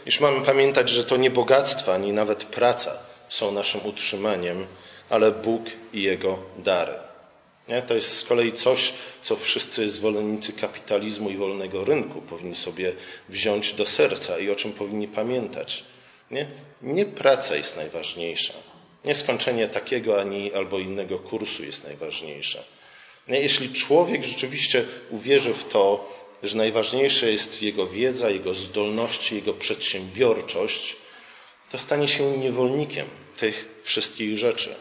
iż 0.07 0.21
mamy 0.21 0.47
pamiętać, 0.47 0.91
że 0.91 1.05
to 1.05 1.17
nie 1.17 1.31
bogactwa, 1.31 1.95
ani 1.95 2.13
nawet 2.13 2.45
praca 2.45 2.93
są 3.29 3.53
naszym 3.53 3.87
utrzymaniem, 3.87 4.67
ale 5.11 5.33
Bóg 5.33 5.63
i 5.93 6.03
Jego 6.03 6.39
dary. 6.59 7.10
Nie? 7.71 7.83
To 7.83 7.95
jest 7.95 8.19
z 8.19 8.25
kolei 8.25 8.53
coś, 8.53 8.93
co 9.23 9.37
wszyscy 9.37 9.91
zwolennicy 9.91 10.53
kapitalizmu 10.53 11.31
i 11.31 11.37
wolnego 11.37 11.85
rynku 11.85 12.23
powinni 12.23 12.57
sobie 12.57 12.93
wziąć 13.29 13.73
do 13.73 13.87
serca 13.87 14.39
i 14.39 14.51
o 14.51 14.57
czym 14.57 14.73
powinni 14.73 15.09
pamiętać. 15.09 15.85
Nie, 16.31 16.47
nie 16.83 17.07
praca 17.07 17.57
jest 17.57 17.77
najważniejsza. 17.77 18.55
Nie 19.05 19.15
skończenie 19.15 19.69
takiego 19.69 20.21
ani 20.21 20.53
albo 20.53 20.79
innego 20.79 21.19
kursu 21.19 21.65
jest 21.65 21.85
najważniejsze. 21.85 22.65
Nie, 23.29 23.41
jeśli 23.41 23.73
człowiek 23.73 24.25
rzeczywiście 24.25 24.85
uwierzy 25.11 25.55
w 25.55 25.65
to, 25.65 26.13
że 26.43 26.57
najważniejsze 26.57 27.31
jest 27.31 27.63
jego 27.63 27.87
wiedza, 27.87 28.31
jego 28.31 28.55
zdolności, 28.55 29.35
jego 29.35 29.55
przedsiębiorczość, 29.55 30.97
to 31.71 31.79
stanie 31.79 32.09
się 32.09 32.39
niewolnikiem 32.39 33.07
tych 33.37 33.81
wszystkich 33.83 34.39
rzeczy. 34.39 34.75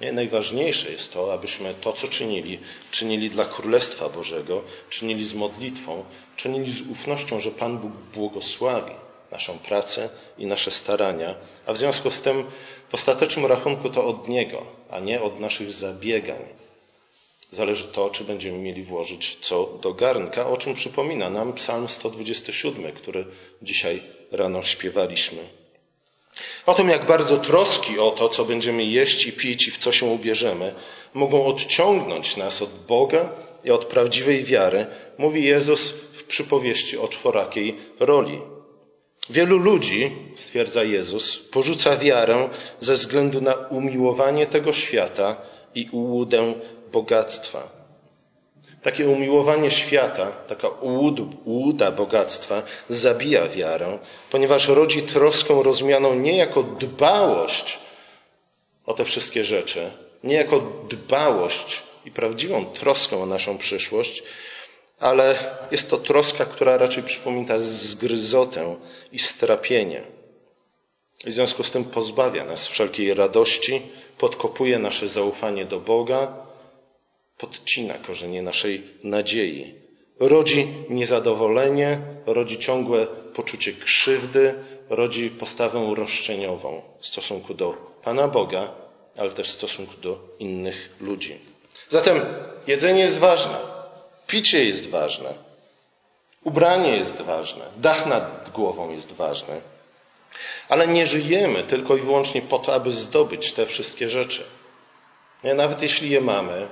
Nie? 0.00 0.12
Najważniejsze 0.12 0.90
jest 0.90 1.12
to, 1.12 1.32
abyśmy 1.32 1.74
to, 1.74 1.92
co 1.92 2.08
czynili, 2.08 2.58
czynili 2.90 3.30
dla 3.30 3.44
Królestwa 3.44 4.08
Bożego, 4.08 4.62
czynili 4.90 5.24
z 5.24 5.34
modlitwą, 5.34 6.04
czynili 6.36 6.72
z 6.72 6.80
ufnością, 6.80 7.40
że 7.40 7.50
Pan 7.50 7.78
Bóg 7.78 7.92
błogosławi 8.14 8.92
naszą 9.30 9.58
pracę 9.58 10.08
i 10.38 10.46
nasze 10.46 10.70
starania, 10.70 11.34
a 11.66 11.72
w 11.72 11.78
związku 11.78 12.10
z 12.10 12.22
tym 12.22 12.44
w 12.88 12.94
ostatecznym 12.94 13.46
rachunku 13.46 13.90
to 13.90 14.06
od 14.06 14.28
Niego, 14.28 14.66
a 14.90 15.00
nie 15.00 15.22
od 15.22 15.40
naszych 15.40 15.72
zabiegań. 15.72 16.42
Zależy 17.50 17.84
to, 17.84 18.10
czy 18.10 18.24
będziemy 18.24 18.58
mieli 18.58 18.82
włożyć 18.82 19.38
co 19.40 19.78
do 19.82 19.94
garnka, 19.94 20.46
o 20.46 20.56
czym 20.56 20.74
przypomina 20.74 21.30
nam 21.30 21.52
Psalm 21.52 21.88
127, 21.88 22.92
który 22.92 23.26
dzisiaj 23.62 24.02
rano 24.32 24.62
śpiewaliśmy. 24.62 25.42
O 26.66 26.74
tym, 26.74 26.88
jak 26.88 27.06
bardzo 27.06 27.36
troski 27.36 27.98
o 27.98 28.10
to, 28.10 28.28
co 28.28 28.44
będziemy 28.44 28.84
jeść 28.84 29.26
i 29.26 29.32
pić 29.32 29.68
i 29.68 29.70
w 29.70 29.78
co 29.78 29.92
się 29.92 30.06
ubierzemy, 30.06 30.74
mogą 31.14 31.46
odciągnąć 31.46 32.36
nas 32.36 32.62
od 32.62 32.70
Boga 32.88 33.28
i 33.64 33.70
od 33.70 33.84
prawdziwej 33.84 34.44
wiary, 34.44 34.86
mówi 35.18 35.44
Jezus 35.44 35.90
w 35.90 36.24
przypowieści 36.24 36.98
o 36.98 37.08
czworakiej 37.08 37.76
roli. 38.00 38.40
Wielu 39.30 39.58
ludzi, 39.58 40.10
stwierdza 40.36 40.84
Jezus, 40.84 41.36
porzuca 41.38 41.96
wiarę 41.96 42.48
ze 42.80 42.94
względu 42.94 43.40
na 43.40 43.54
umiłowanie 43.54 44.46
tego 44.46 44.72
świata 44.72 45.36
i 45.74 45.88
ułudę 45.92 46.54
bogactwa. 46.92 47.83
Takie 48.84 49.08
umiłowanie 49.08 49.70
świata, 49.70 50.32
taka 50.32 50.68
ułuda 51.44 51.90
bogactwa 51.90 52.62
zabija 52.88 53.48
wiarę, 53.48 53.98
ponieważ 54.30 54.68
rodzi 54.68 55.02
troskę 55.02 55.62
rozumianą 55.62 56.14
nie 56.14 56.36
jako 56.36 56.62
dbałość 56.62 57.78
o 58.86 58.94
te 58.94 59.04
wszystkie 59.04 59.44
rzeczy, 59.44 59.90
nie 60.24 60.34
jako 60.34 60.60
dbałość 60.90 61.82
i 62.04 62.10
prawdziwą 62.10 62.64
troskę 62.64 63.22
o 63.22 63.26
naszą 63.26 63.58
przyszłość, 63.58 64.22
ale 64.98 65.56
jest 65.70 65.90
to 65.90 65.98
troska, 65.98 66.44
która 66.44 66.78
raczej 66.78 67.02
przypomina 67.02 67.58
zgryzotę 67.58 68.76
i 69.12 69.18
strapienie. 69.18 70.02
W 71.24 71.32
związku 71.32 71.64
z 71.64 71.70
tym 71.70 71.84
pozbawia 71.84 72.44
nas 72.44 72.66
wszelkiej 72.66 73.14
radości, 73.14 73.82
podkopuje 74.18 74.78
nasze 74.78 75.08
zaufanie 75.08 75.64
do 75.64 75.80
Boga, 75.80 76.44
podcina 77.38 77.94
korzenie 77.94 78.42
naszej 78.42 78.82
nadziei. 79.02 79.74
Rodzi 80.20 80.68
niezadowolenie, 80.90 81.98
rodzi 82.26 82.58
ciągłe 82.58 83.06
poczucie 83.06 83.72
krzywdy, 83.72 84.54
rodzi 84.90 85.30
postawę 85.30 85.94
roszczeniową 85.94 86.82
w 87.00 87.06
stosunku 87.06 87.54
do 87.54 87.72
Pana 88.02 88.28
Boga, 88.28 88.68
ale 89.16 89.30
też 89.30 89.48
w 89.48 89.52
stosunku 89.52 89.94
do 89.96 90.18
innych 90.38 90.90
ludzi. 91.00 91.38
Zatem 91.88 92.20
jedzenie 92.66 93.00
jest 93.00 93.18
ważne, 93.18 93.58
picie 94.26 94.64
jest 94.64 94.90
ważne, 94.90 95.34
ubranie 96.44 96.96
jest 96.96 97.20
ważne, 97.20 97.64
dach 97.76 98.06
nad 98.06 98.50
głową 98.50 98.90
jest 98.90 99.12
ważny, 99.12 99.60
ale 100.68 100.86
nie 100.88 101.06
żyjemy 101.06 101.62
tylko 101.62 101.96
i 101.96 102.00
wyłącznie 102.00 102.42
po 102.42 102.58
to, 102.58 102.74
aby 102.74 102.90
zdobyć 102.90 103.52
te 103.52 103.66
wszystkie 103.66 104.08
rzeczy. 104.08 104.44
Nawet 105.44 105.82
jeśli 105.82 106.10
je 106.10 106.20
mamy, 106.20 106.68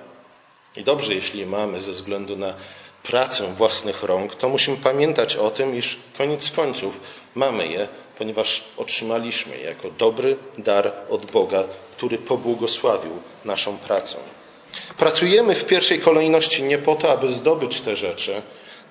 i 0.76 0.84
dobrze 0.84 1.14
jeśli 1.14 1.40
je 1.40 1.46
mamy 1.46 1.80
ze 1.80 1.92
względu 1.92 2.36
na 2.36 2.54
pracę 3.02 3.54
własnych 3.54 4.02
rąk, 4.02 4.34
to 4.34 4.48
musimy 4.48 4.76
pamiętać 4.76 5.36
o 5.36 5.50
tym, 5.50 5.76
iż 5.76 5.98
koniec 6.18 6.50
końców 6.50 7.00
mamy 7.34 7.68
je, 7.68 7.88
ponieważ 8.18 8.64
otrzymaliśmy 8.76 9.56
je 9.56 9.64
jako 9.64 9.90
dobry 9.90 10.36
dar 10.58 10.92
od 11.10 11.30
Boga, 11.30 11.64
który 11.96 12.18
pobłogosławił 12.18 13.12
naszą 13.44 13.76
pracę. 13.76 14.16
Pracujemy 14.98 15.54
w 15.54 15.64
pierwszej 15.64 16.00
kolejności 16.00 16.62
nie 16.62 16.78
po 16.78 16.94
to, 16.96 17.12
aby 17.12 17.32
zdobyć 17.32 17.80
te 17.80 17.96
rzeczy, 17.96 18.42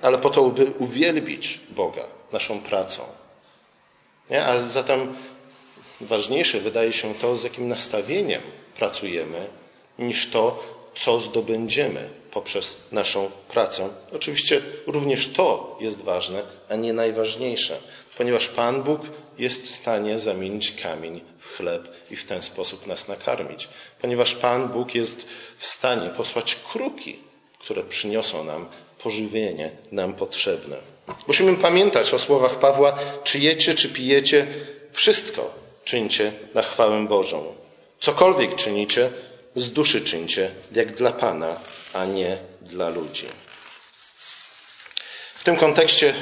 ale 0.02 0.18
po 0.18 0.30
to, 0.30 0.44
by 0.44 0.66
uwielbić 0.66 1.60
Boga 1.70 2.04
naszą 2.32 2.62
pracą. 2.62 3.02
Nie? 4.30 4.46
A 4.46 4.60
zatem 4.60 5.16
ważniejsze 6.02 6.60
wydaje 6.60 6.94
się 6.94 7.14
to, 7.16 7.36
z 7.36 7.44
jakim 7.44 7.68
nastawieniem 7.68 8.42
pracujemy, 8.78 9.48
niż 10.00 10.30
to, 10.30 10.64
co 10.96 11.20
zdobędziemy 11.20 12.10
poprzez 12.32 12.92
naszą 12.92 13.32
pracę. 13.50 13.90
Oczywiście 14.14 14.62
również 14.88 15.28
to 15.28 15.78
jest 15.80 16.02
ważne, 16.02 16.44
a 16.70 16.76
nie 16.76 16.94
najważniejsze, 16.94 17.78
ponieważ 18.18 18.48
Pan 18.48 18.84
Bóg 18.84 19.02
jest 19.38 19.64
w 19.64 19.76
stanie 19.76 20.20
zamienić 20.20 20.72
kamień 20.72 21.22
w 21.40 21.58
chleb 21.58 21.88
i 22.12 22.16
w 22.16 22.26
ten 22.26 22.42
sposób 22.42 22.88
nas 22.88 23.08
nakarmić. 23.08 23.68
Ponieważ 24.02 24.36
Pan 24.36 24.70
Bóg 24.70 24.96
jest 24.96 25.26
w 25.58 25.66
stanie 25.66 26.10
posłać 26.10 26.56
kruki, 26.56 27.20
które 27.60 27.84
przyniosą 27.84 28.44
nam 28.44 28.68
pożywienie 29.04 29.72
nam 29.92 30.14
potrzebne. 30.14 30.78
Musimy 31.28 31.58
pamiętać 31.58 32.14
o 32.14 32.20
słowach 32.20 32.60
Pawła: 32.60 33.00
czy 33.24 33.40
jecie, 33.40 33.76
czy 33.76 33.90
pijecie, 33.90 34.48
wszystko 34.92 35.54
czyńcie 35.84 36.32
na 36.54 36.62
chwałę 36.62 37.08
Bożą. 37.08 37.56
Cokolwiek 38.00 38.56
czynicie, 38.56 39.10
z 39.56 39.74
duszy 39.74 40.02
czyńcie, 40.02 40.52
jak 40.72 40.96
dla 40.96 41.12
Pana, 41.12 41.56
a 41.94 42.06
nie 42.06 42.38
dla 42.62 42.90
ludzi. 42.90 43.28
W 45.36 45.44
tym 45.44 45.56
kontekście 45.56 46.14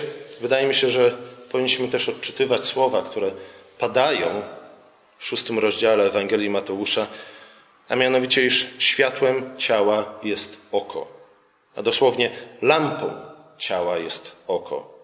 wydaje 0.41 0.67
mi 0.67 0.75
się, 0.75 0.89
że 0.89 1.17
powinniśmy 1.51 1.87
też 1.87 2.09
odczytywać 2.09 2.65
słowa, 2.65 3.01
które 3.01 3.31
padają 3.77 4.41
w 5.17 5.25
szóstym 5.25 5.59
rozdziale 5.59 6.03
Ewangelii 6.03 6.49
Mateusza, 6.49 7.07
a 7.89 7.95
mianowicie, 7.95 8.45
iż 8.45 8.67
światłem 8.79 9.57
ciała 9.57 10.19
jest 10.23 10.57
oko, 10.71 11.07
a 11.75 11.81
dosłownie 11.81 12.31
lampą 12.61 13.11
ciała 13.57 13.97
jest 13.97 14.31
oko. 14.47 14.99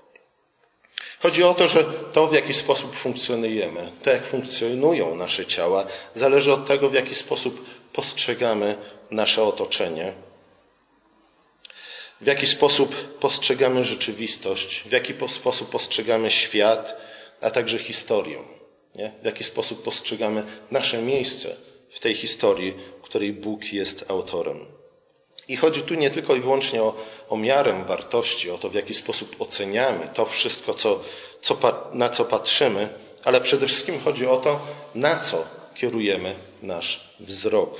Chodzi 1.19 1.43
o 1.43 1.53
to, 1.53 1.67
że 1.67 1.83
to, 2.13 2.27
w 2.27 2.33
jaki 2.33 2.53
sposób 2.53 2.95
funkcjonujemy, 2.95 3.91
to, 4.03 4.09
jak 4.09 4.25
funkcjonują 4.25 5.15
nasze 5.15 5.45
ciała, 5.45 5.85
zależy 6.15 6.53
od 6.53 6.67
tego, 6.67 6.89
w 6.89 6.93
jaki 6.93 7.15
sposób 7.15 7.65
postrzegamy 7.95 8.77
nasze 9.11 9.43
otoczenie, 9.43 10.13
w 12.21 12.27
jaki 12.27 12.47
sposób 12.47 13.19
postrzegamy 13.19 13.83
rzeczywistość, 13.83 14.83
w 14.85 14.91
jaki 14.91 15.13
sposób 15.27 15.69
postrzegamy 15.69 16.31
świat, 16.31 16.97
a 17.41 17.51
także 17.51 17.79
historię, 17.79 18.39
nie? 18.95 19.11
w 19.21 19.25
jaki 19.25 19.43
sposób 19.43 19.83
postrzegamy 19.83 20.43
nasze 20.71 21.01
miejsce 21.01 21.55
w 21.89 21.99
tej 21.99 22.15
historii, 22.15 22.73
której 23.01 23.33
Bóg 23.33 23.73
jest 23.73 24.11
autorem. 24.11 24.65
I 25.47 25.57
chodzi 25.57 25.81
tu 25.81 25.93
nie 25.93 26.09
tylko 26.09 26.35
i 26.35 26.39
wyłącznie 26.39 26.83
o, 26.83 26.95
o 27.29 27.37
miarę 27.37 27.83
wartości, 27.87 28.51
o 28.51 28.57
to, 28.57 28.69
w 28.69 28.73
jaki 28.73 28.93
sposób 28.93 29.35
oceniamy 29.39 30.09
to 30.13 30.25
wszystko, 30.25 30.73
co, 30.73 31.03
co, 31.41 31.57
na 31.93 32.09
co 32.09 32.25
patrzymy, 32.25 32.89
ale 33.23 33.41
przede 33.41 33.67
wszystkim 33.67 33.99
chodzi 33.99 34.27
o 34.27 34.37
to, 34.37 34.59
na 34.95 35.19
co 35.19 35.64
kierujemy 35.75 36.35
nasz 36.61 37.15
wzrok, 37.19 37.77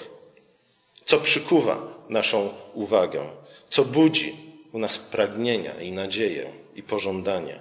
co 1.05 1.17
przykuwa 1.17 1.81
naszą 2.09 2.49
uwagę, 2.73 3.29
co 3.69 3.85
budzi 3.85 4.35
u 4.71 4.79
nas 4.79 4.97
pragnienia 4.97 5.81
i 5.81 5.91
nadzieję 5.91 6.51
i 6.75 6.83
pożądanie. 6.83 7.59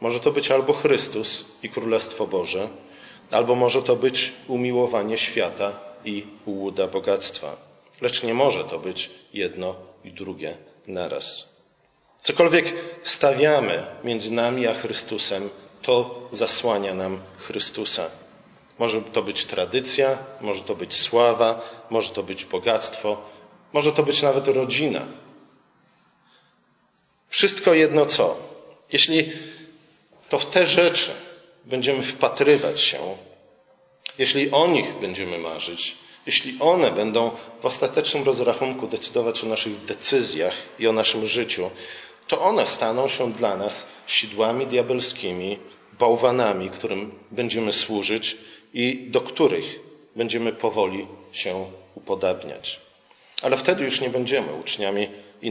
Może 0.00 0.20
to 0.20 0.32
być 0.32 0.50
albo 0.50 0.72
Chrystus 0.72 1.44
i 1.62 1.68
Królestwo 1.68 2.26
Boże, 2.26 2.68
albo 3.30 3.54
może 3.54 3.82
to 3.82 3.96
być 3.96 4.32
umiłowanie 4.48 5.18
świata 5.18 5.72
i 6.04 6.26
ułuda 6.46 6.86
bogactwa. 6.86 7.56
Lecz 8.00 8.22
nie 8.22 8.34
może 8.34 8.64
to 8.64 8.78
być 8.78 9.10
jedno 9.32 9.74
i 10.04 10.12
drugie 10.12 10.56
naraz. 10.86 11.56
Cokolwiek 12.22 12.74
stawiamy 13.02 13.86
między 14.04 14.32
nami 14.32 14.66
a 14.66 14.74
Chrystusem, 14.74 15.50
to 15.82 16.28
zasłania 16.32 16.94
nam 16.94 17.20
Chrystusa. 17.38 18.10
Może 18.78 19.02
to 19.02 19.22
być 19.22 19.44
tradycja, 19.44 20.18
może 20.40 20.62
to 20.62 20.74
być 20.74 20.94
sława, 20.94 21.60
może 21.90 22.10
to 22.10 22.22
być 22.22 22.44
bogactwo, 22.44 23.16
może 23.72 23.92
to 23.92 24.02
być 24.02 24.22
nawet 24.22 24.48
rodzina. 24.48 25.06
Wszystko 27.28 27.74
jedno 27.74 28.06
co. 28.06 28.36
Jeśli 28.92 29.32
to 30.28 30.38
w 30.38 30.46
te 30.46 30.66
rzeczy 30.66 31.10
będziemy 31.64 32.02
wpatrywać 32.02 32.80
się, 32.80 32.98
jeśli 34.18 34.50
o 34.50 34.66
nich 34.66 34.94
będziemy 35.00 35.38
marzyć, 35.38 35.96
jeśli 36.26 36.56
one 36.60 36.90
będą 36.90 37.30
w 37.60 37.66
ostatecznym 37.66 38.24
rozrachunku 38.24 38.86
decydować 38.86 39.44
o 39.44 39.46
naszych 39.46 39.84
decyzjach 39.84 40.54
i 40.78 40.86
o 40.88 40.92
naszym 40.92 41.26
życiu, 41.26 41.70
to 42.28 42.40
one 42.40 42.66
staną 42.66 43.08
się 43.08 43.32
dla 43.32 43.56
nas 43.56 43.86
sidłami 44.06 44.66
diabelskimi, 44.66 45.58
bałwanami, 45.98 46.70
którym 46.70 47.12
będziemy 47.30 47.72
służyć 47.72 48.36
i 48.74 49.06
do 49.10 49.20
których 49.20 49.80
będziemy 50.16 50.52
powoli 50.52 51.06
się 51.32 51.66
upodabniać. 51.94 52.80
Ale 53.42 53.56
wtedy 53.56 53.84
już 53.84 54.00
nie 54.00 54.10
będziemy 54.10 54.52
uczniami 54.52 55.08
i 55.42 55.50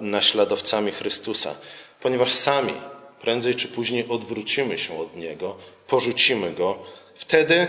naśladowcami 0.00 0.92
Chrystusa, 0.92 1.54
ponieważ 2.00 2.32
sami 2.32 2.72
prędzej 3.20 3.54
czy 3.54 3.68
później 3.68 4.08
odwrócimy 4.08 4.78
się 4.78 4.98
od 5.00 5.16
Niego, 5.16 5.56
porzucimy 5.86 6.52
Go. 6.52 6.78
Wtedy 7.14 7.68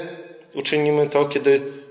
uczynimy 0.53 1.09
to, 1.09 1.25
kiedy 1.25 1.83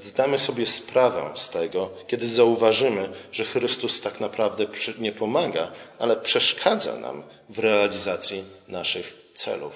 zdamy 0.00 0.38
sobie 0.38 0.66
sprawę 0.66 1.30
z 1.34 1.50
tego, 1.50 1.90
kiedy 2.06 2.26
zauważymy, 2.26 3.08
że 3.32 3.44
Chrystus 3.44 4.00
tak 4.00 4.20
naprawdę 4.20 4.66
nie 4.98 5.12
pomaga, 5.12 5.72
ale 5.98 6.16
przeszkadza 6.16 6.96
nam 6.96 7.22
w 7.48 7.58
realizacji 7.58 8.44
naszych 8.68 9.12
celów. 9.34 9.72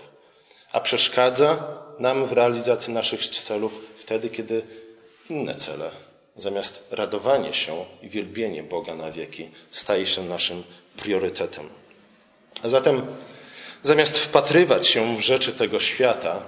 A 0.73 0.81
przeszkadza 0.81 1.59
nam 1.99 2.27
w 2.27 2.33
realizacji 2.33 2.95
naszych 2.95 3.29
celów 3.29 3.81
wtedy, 3.97 4.29
kiedy 4.29 4.63
inne 5.31 5.55
cele, 5.55 5.91
zamiast 6.37 6.89
radowanie 6.91 7.53
się 7.55 7.85
i 8.03 8.09
wielbienie 8.09 8.63
Boga 8.63 8.95
na 8.95 9.11
wieki, 9.11 9.51
staje 9.71 10.07
się 10.07 10.25
naszym 10.25 10.63
priorytetem. 10.97 11.69
A 12.63 12.69
zatem, 12.69 13.07
zamiast 13.83 14.19
wpatrywać 14.19 14.87
się 14.87 15.17
w 15.17 15.21
rzeczy 15.21 15.53
tego 15.53 15.81
świata, 15.81 16.43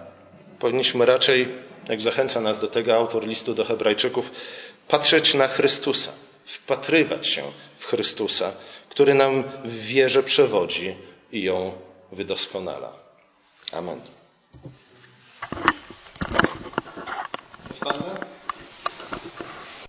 powinniśmy 0.59 1.07
raczej 1.07 1.49
jak 1.91 2.01
zachęca 2.01 2.41
nas 2.41 2.59
do 2.59 2.69
tego 2.69 2.95
autor 2.95 3.27
listu 3.27 3.55
do 3.55 3.65
Hebrajczyków, 3.65 4.31
patrzeć 4.89 5.35
na 5.35 5.49
Chrystusa, 5.49 6.13
wpatrywać 6.45 7.27
się 7.27 7.43
w 7.79 7.85
Chrystusa, 7.87 8.53
który 8.89 9.15
nam 9.15 9.43
w 9.65 9.79
wierze 9.85 10.23
przewodzi 10.23 10.95
i 11.33 11.43
ją 11.43 11.73
wydoskonala. 12.13 12.93
Amen. 13.73 14.01